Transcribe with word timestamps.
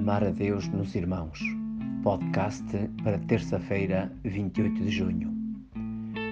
Amar 0.00 0.24
a 0.24 0.30
Deus 0.30 0.66
nos 0.68 0.94
Irmãos, 0.94 1.38
podcast 2.02 2.64
para 3.04 3.18
terça-feira, 3.18 4.10
28 4.24 4.82
de 4.82 4.90
junho. 4.90 5.30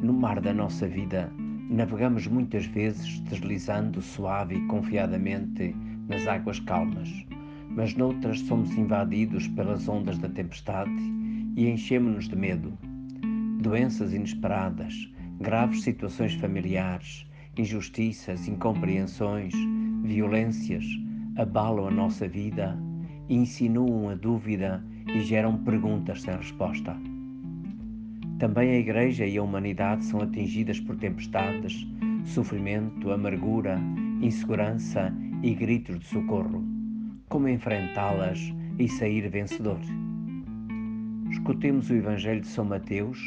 No 0.00 0.12
mar 0.12 0.40
da 0.40 0.54
nossa 0.54 0.86
vida, 0.86 1.32
navegamos 1.68 2.28
muitas 2.28 2.64
vezes 2.66 3.18
deslizando 3.22 4.00
suave 4.00 4.54
e 4.54 4.66
confiadamente 4.68 5.74
nas 6.06 6.28
águas 6.28 6.60
calmas, 6.60 7.10
mas 7.70 7.92
noutras 7.96 8.38
somos 8.42 8.70
invadidos 8.78 9.48
pelas 9.48 9.88
ondas 9.88 10.16
da 10.18 10.28
tempestade 10.28 10.92
e 11.56 11.68
enchemos-nos 11.68 12.28
de 12.28 12.36
medo. 12.36 12.72
Doenças 13.62 14.14
inesperadas, 14.14 15.12
graves 15.40 15.82
situações 15.82 16.34
familiares, 16.34 17.26
injustiças, 17.58 18.46
incompreensões, 18.46 19.52
violências 20.04 20.84
abalam 21.36 21.88
a 21.88 21.90
nossa 21.90 22.28
vida 22.28 22.85
insinuam 23.28 24.08
a 24.08 24.14
dúvida 24.14 24.82
e 25.06 25.20
geram 25.20 25.56
perguntas 25.58 26.22
sem 26.22 26.36
resposta. 26.36 26.96
Também 28.38 28.70
a 28.70 28.78
Igreja 28.78 29.26
e 29.26 29.38
a 29.38 29.42
humanidade 29.42 30.04
são 30.04 30.20
atingidas 30.20 30.78
por 30.80 30.96
tempestades, 30.96 31.86
sofrimento, 32.24 33.10
amargura, 33.10 33.80
insegurança 34.20 35.12
e 35.42 35.54
gritos 35.54 35.98
de 36.00 36.06
socorro. 36.06 36.62
Como 37.28 37.48
enfrentá-las 37.48 38.52
e 38.78 38.88
sair 38.88 39.28
vencedor? 39.30 39.80
Escutemos 41.30 41.90
o 41.90 41.94
Evangelho 41.94 42.40
de 42.40 42.48
São 42.48 42.64
Mateus, 42.64 43.18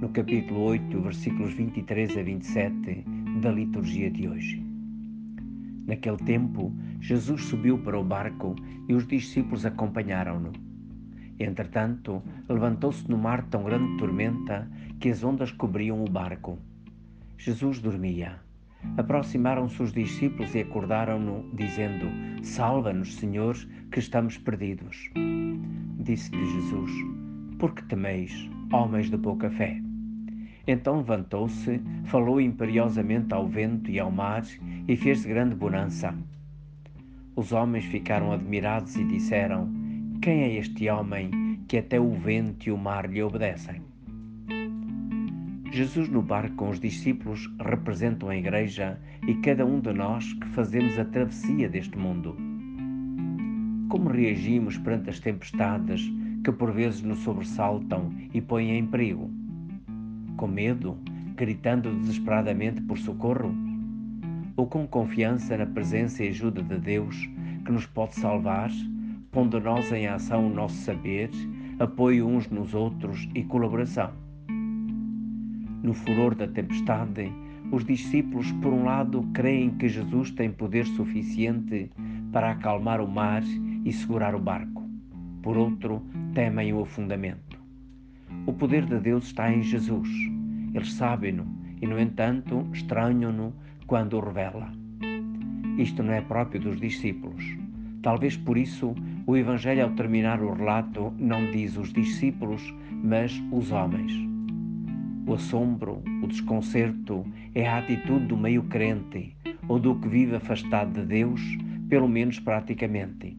no 0.00 0.08
capítulo 0.08 0.60
8, 0.60 1.00
versículos 1.00 1.52
23 1.54 2.16
a 2.16 2.22
27 2.22 3.04
da 3.40 3.50
liturgia 3.50 4.10
de 4.10 4.28
hoje. 4.28 4.71
Naquele 5.92 6.16
tempo, 6.16 6.74
Jesus 7.02 7.44
subiu 7.44 7.76
para 7.76 8.00
o 8.00 8.02
barco 8.02 8.56
e 8.88 8.94
os 8.94 9.06
discípulos 9.06 9.66
acompanharam-no. 9.66 10.50
Entretanto, 11.38 12.22
levantou-se 12.48 13.06
no 13.10 13.18
mar 13.18 13.42
tão 13.50 13.64
grande 13.64 13.98
tormenta 13.98 14.70
que 14.98 15.10
as 15.10 15.22
ondas 15.22 15.52
cobriam 15.52 16.02
o 16.02 16.08
barco. 16.10 16.58
Jesus 17.36 17.78
dormia. 17.78 18.40
Aproximaram-se 18.96 19.82
os 19.82 19.92
discípulos 19.92 20.54
e 20.54 20.60
acordaram-no, 20.60 21.54
dizendo: 21.54 22.06
Salva-nos, 22.42 23.14
Senhor, 23.16 23.54
que 23.90 23.98
estamos 23.98 24.38
perdidos. 24.38 25.10
Disse-lhe 25.98 26.46
Jesus: 26.52 26.90
Por 27.58 27.74
que 27.74 27.84
temeis, 27.84 28.32
homens 28.72 29.10
de 29.10 29.18
pouca 29.18 29.50
fé? 29.50 29.91
Então 30.66 30.98
levantou-se, 30.98 31.80
falou 32.04 32.40
imperiosamente 32.40 33.34
ao 33.34 33.48
vento 33.48 33.90
e 33.90 33.98
ao 33.98 34.10
mar 34.10 34.44
e 34.86 34.96
fez 34.96 35.24
grande 35.24 35.54
bonança. 35.54 36.14
Os 37.34 37.50
homens 37.50 37.84
ficaram 37.86 38.32
admirados 38.32 38.94
e 38.96 39.04
disseram: 39.04 39.68
Quem 40.20 40.42
é 40.42 40.54
este 40.56 40.88
homem 40.88 41.30
que 41.66 41.78
até 41.78 41.98
o 41.98 42.12
vento 42.12 42.68
e 42.68 42.70
o 42.70 42.78
mar 42.78 43.10
lhe 43.10 43.22
obedecem? 43.22 43.80
Jesus 45.72 46.08
no 46.10 46.20
barco 46.20 46.54
com 46.56 46.68
os 46.68 46.78
discípulos 46.78 47.50
representam 47.58 48.28
a 48.28 48.36
Igreja 48.36 49.00
e 49.26 49.34
cada 49.36 49.64
um 49.64 49.80
de 49.80 49.92
nós 49.92 50.34
que 50.34 50.46
fazemos 50.48 50.98
a 50.98 51.04
travessia 51.06 51.66
deste 51.68 51.96
mundo. 51.96 52.36
Como 53.88 54.10
reagimos 54.10 54.76
perante 54.76 55.08
as 55.08 55.18
tempestades 55.18 56.12
que 56.44 56.52
por 56.52 56.72
vezes 56.72 57.02
nos 57.02 57.20
sobressaltam 57.20 58.12
e 58.34 58.40
põem 58.42 58.76
em 58.76 58.86
perigo? 58.86 59.41
Com 60.36 60.46
medo, 60.46 60.98
gritando 61.36 61.94
desesperadamente 62.00 62.80
por 62.80 62.98
socorro? 62.98 63.54
ou 64.56 64.66
com 64.66 64.86
confiança 64.86 65.56
na 65.56 65.66
presença 65.66 66.24
e 66.24 66.28
ajuda 66.28 66.62
de 66.62 66.78
Deus 66.78 67.28
que 67.64 67.72
nos 67.72 67.86
pode 67.86 68.14
salvar, 68.14 68.70
pondo 69.30 69.60
nós 69.60 69.90
em 69.92 70.06
ação 70.06 70.46
o 70.46 70.54
nosso 70.54 70.76
saber, 70.76 71.30
apoio 71.78 72.26
uns 72.26 72.48
nos 72.48 72.74
outros 72.74 73.28
e 73.34 73.42
colaboração. 73.44 74.10
No 75.82 75.94
furor 75.94 76.34
da 76.34 76.46
tempestade, 76.46 77.32
os 77.70 77.84
discípulos, 77.84 78.52
por 78.52 78.72
um 78.72 78.84
lado, 78.84 79.22
creem 79.32 79.70
que 79.70 79.88
Jesus 79.88 80.30
tem 80.30 80.50
poder 80.50 80.86
suficiente 80.86 81.90
para 82.30 82.50
acalmar 82.50 83.00
o 83.00 83.08
mar 83.08 83.42
e 83.84 83.92
segurar 83.92 84.34
o 84.34 84.40
barco. 84.40 84.82
Por 85.42 85.56
outro, 85.56 86.02
temem 86.34 86.72
o 86.72 86.82
afundamento. 86.82 87.51
O 88.46 88.52
poder 88.52 88.86
de 88.86 88.98
Deus 88.98 89.26
está 89.26 89.52
em 89.52 89.62
Jesus. 89.62 90.08
Eles 90.74 90.92
sabem-no 90.94 91.46
e, 91.80 91.86
no 91.86 91.98
entanto, 91.98 92.66
estranham-no 92.72 93.52
quando 93.86 94.16
o 94.16 94.20
revela. 94.20 94.72
Isto 95.78 96.02
não 96.02 96.12
é 96.12 96.20
próprio 96.20 96.60
dos 96.60 96.80
discípulos. 96.80 97.44
Talvez 98.02 98.36
por 98.36 98.58
isso 98.58 98.94
o 99.26 99.36
Evangelho, 99.36 99.84
ao 99.84 99.90
terminar 99.90 100.42
o 100.42 100.52
relato, 100.52 101.12
não 101.16 101.50
diz 101.50 101.76
os 101.76 101.92
discípulos, 101.92 102.74
mas 102.90 103.40
os 103.52 103.70
homens. 103.70 104.12
O 105.24 105.34
assombro, 105.34 106.02
o 106.22 106.26
desconcerto 106.26 107.24
é 107.54 107.68
a 107.68 107.78
atitude 107.78 108.26
do 108.26 108.36
meio 108.36 108.64
crente 108.64 109.36
ou 109.68 109.78
do 109.78 109.94
que 109.94 110.08
vive 110.08 110.34
afastado 110.34 111.00
de 111.00 111.06
Deus, 111.06 111.40
pelo 111.88 112.08
menos 112.08 112.40
praticamente. 112.40 113.36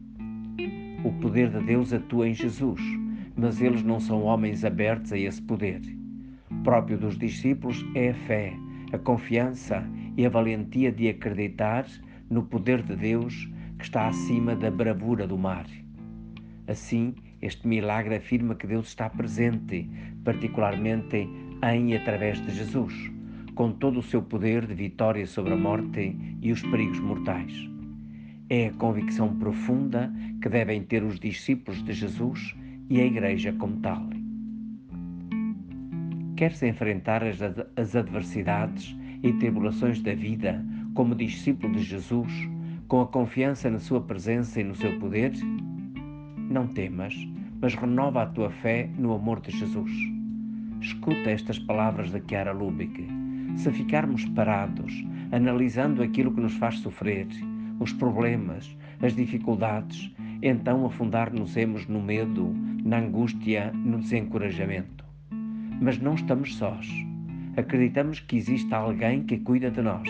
O 1.04 1.12
poder 1.20 1.50
de 1.50 1.60
Deus 1.60 1.92
atua 1.92 2.28
em 2.28 2.32
Jesus, 2.32 2.80
mas 3.36 3.60
eles 3.60 3.82
não 3.82 3.98
são 3.98 4.22
homens 4.22 4.64
abertos 4.64 5.12
a 5.12 5.18
esse 5.18 5.42
poder. 5.42 5.80
Próprio 6.62 6.98
dos 6.98 7.18
discípulos 7.18 7.84
é 7.94 8.10
a 8.10 8.14
fé, 8.14 8.52
a 8.92 8.98
confiança 8.98 9.84
e 10.16 10.24
a 10.24 10.28
valentia 10.28 10.92
de 10.92 11.08
acreditar 11.08 11.86
no 12.30 12.44
poder 12.44 12.82
de 12.82 12.96
Deus 12.96 13.48
que 13.78 13.84
está 13.84 14.08
acima 14.08 14.54
da 14.54 14.70
bravura 14.70 15.26
do 15.26 15.36
mar. 15.36 15.66
Assim, 16.66 17.14
este 17.42 17.68
milagre 17.68 18.16
afirma 18.16 18.54
que 18.54 18.66
Deus 18.66 18.88
está 18.88 19.10
presente, 19.10 19.88
particularmente 20.24 21.28
em 21.62 21.90
e 21.90 21.96
através 21.96 22.40
de 22.40 22.50
Jesus, 22.54 23.12
com 23.54 23.72
todo 23.72 23.98
o 23.98 24.02
seu 24.02 24.22
poder 24.22 24.66
de 24.66 24.74
vitória 24.74 25.26
sobre 25.26 25.52
a 25.52 25.56
morte 25.56 26.16
e 26.40 26.52
os 26.52 26.62
perigos 26.62 27.00
mortais. 27.00 27.52
É 28.48 28.68
a 28.68 28.72
convicção 28.72 29.36
profunda 29.36 30.12
que 30.40 30.48
devem 30.48 30.82
ter 30.82 31.02
os 31.02 31.18
discípulos 31.18 31.82
de 31.82 31.92
Jesus 31.92 32.54
e 32.88 33.00
a 33.00 33.06
Igreja 33.06 33.52
como 33.52 33.76
tal. 33.80 34.02
Quer-se 36.36 36.68
enfrentar 36.68 37.22
as, 37.22 37.38
as 37.76 37.94
adversidades 37.94 38.96
e 39.22 39.32
tribulações 39.34 40.02
da 40.02 40.14
vida, 40.14 40.64
como 40.94 41.14
discípulo 41.14 41.74
de 41.74 41.82
Jesus, 41.82 42.32
com 42.88 43.00
a 43.00 43.06
confiança 43.06 43.70
na 43.70 43.78
sua 43.78 44.00
presença 44.00 44.60
e 44.60 44.64
no 44.64 44.74
seu 44.74 44.98
poder? 44.98 45.32
Não 46.50 46.66
temas, 46.66 47.14
mas 47.60 47.74
renova 47.74 48.22
a 48.22 48.26
tua 48.26 48.50
fé 48.50 48.90
no 48.98 49.14
amor 49.14 49.40
de 49.40 49.56
Jesus. 49.56 49.90
Escuta 50.80 51.30
estas 51.30 51.58
palavras 51.58 52.10
da 52.10 52.20
Chiara 52.20 52.52
Lubick. 52.52 53.06
Se 53.56 53.70
ficarmos 53.70 54.24
parados, 54.26 54.92
analisando 55.32 56.02
aquilo 56.02 56.34
que 56.34 56.40
nos 56.40 56.54
faz 56.56 56.78
sofrer, 56.80 57.26
os 57.80 57.92
problemas, 57.92 58.76
as 59.00 59.14
dificuldades, 59.14 60.12
então 60.48 60.86
afundar-nos-emos 60.86 61.86
no 61.86 62.00
medo, 62.00 62.54
na 62.84 62.98
angústia, 62.98 63.72
no 63.72 63.98
desencorajamento. 63.98 65.04
Mas 65.80 65.98
não 65.98 66.14
estamos 66.14 66.56
sós 66.56 66.86
acreditamos 67.56 68.20
que 68.20 68.36
existe 68.36 68.72
alguém 68.74 69.22
que 69.22 69.38
cuida 69.38 69.70
de 69.70 69.80
nós. 69.80 70.08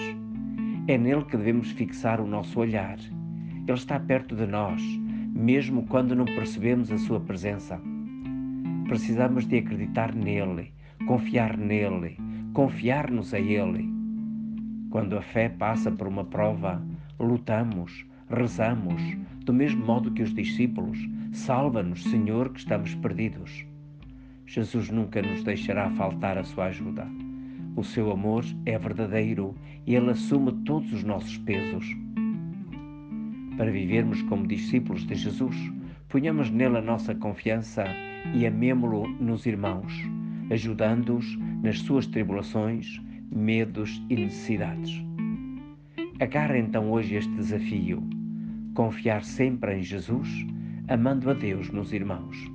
É 0.88 0.96
nele 0.96 1.24
que 1.24 1.36
devemos 1.36 1.70
fixar 1.72 2.20
o 2.20 2.26
nosso 2.26 2.58
olhar. 2.58 2.98
Ele 2.98 3.72
está 3.72 3.98
perto 4.00 4.34
de 4.34 4.46
nós, 4.46 4.82
mesmo 5.34 5.86
quando 5.86 6.14
não 6.14 6.24
percebemos 6.24 6.90
a 6.90 6.98
sua 6.98 7.20
presença. 7.20 7.80
Precisamos 8.86 9.46
de 9.46 9.58
acreditar 9.58 10.14
nele, 10.14 10.72
confiar 11.06 11.56
nele, 11.56 12.18
confiar-nos 12.52 13.32
a 13.34 13.40
ele. 13.40 13.92
Quando 14.90 15.16
a 15.16 15.22
fé 15.22 15.48
passa 15.48 15.90
por 15.90 16.06
uma 16.06 16.24
prova, 16.24 16.82
lutamos, 17.18 18.06
rezamos, 18.34 19.02
do 19.44 19.52
mesmo 19.52 19.84
modo 19.84 20.10
que 20.10 20.22
os 20.22 20.34
discípulos: 20.34 20.98
Salva-nos, 21.32 22.02
Senhor, 22.04 22.50
que 22.50 22.60
estamos 22.60 22.94
perdidos. 22.96 23.66
Jesus 24.46 24.90
nunca 24.90 25.22
nos 25.22 25.42
deixará 25.42 25.90
faltar 25.90 26.36
a 26.36 26.44
sua 26.44 26.66
ajuda. 26.66 27.06
O 27.76 27.82
seu 27.82 28.12
amor 28.12 28.44
é 28.66 28.78
verdadeiro 28.78 29.54
e 29.86 29.94
ele 29.94 30.10
assume 30.10 30.52
todos 30.64 30.92
os 30.92 31.02
nossos 31.02 31.38
pesos. 31.38 31.84
Para 33.56 33.70
vivermos 33.70 34.22
como 34.22 34.46
discípulos 34.46 35.06
de 35.06 35.14
Jesus, 35.14 35.56
ponhamos 36.08 36.50
nele 36.50 36.78
a 36.78 36.82
nossa 36.82 37.14
confiança 37.14 37.84
e 38.32 38.46
amemo-lo 38.46 39.08
nos 39.08 39.46
irmãos, 39.46 39.92
ajudando-os 40.50 41.36
nas 41.62 41.80
suas 41.80 42.06
tribulações, 42.06 43.00
medos 43.30 44.02
e 44.08 44.16
necessidades. 44.16 45.02
Agarra 46.20 46.58
então 46.58 46.92
hoje 46.92 47.16
este 47.16 47.32
desafio: 47.34 48.02
confiar 48.74 49.24
sempre 49.24 49.78
em 49.78 49.82
Jesus, 49.82 50.28
amando 50.88 51.30
a 51.30 51.34
Deus 51.34 51.70
nos 51.70 51.92
irmãos. 51.92 52.53